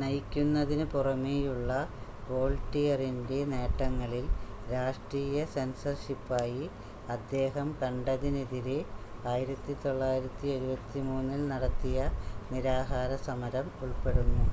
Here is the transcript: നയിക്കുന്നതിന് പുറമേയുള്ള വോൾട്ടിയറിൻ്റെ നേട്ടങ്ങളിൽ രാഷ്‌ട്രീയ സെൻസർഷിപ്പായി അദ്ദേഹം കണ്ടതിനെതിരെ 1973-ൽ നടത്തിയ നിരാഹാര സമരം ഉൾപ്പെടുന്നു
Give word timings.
നയിക്കുന്നതിന് 0.00 0.86
പുറമേയുള്ള 0.90 1.70
വോൾട്ടിയറിൻ്റെ 2.26 3.38
നേട്ടങ്ങളിൽ 3.52 4.26
രാഷ്‌ട്രീയ 4.72 5.46
സെൻസർഷിപ്പായി 5.54 6.66
അദ്ദേഹം 7.08 7.74
കണ്ടതിനെതിരെ 7.80 8.78
1973-ൽ 9.28 11.42
നടത്തിയ 11.52 11.98
നിരാഹാര 12.52 13.10
സമരം 13.28 13.68
ഉൾപ്പെടുന്നു 13.82 14.46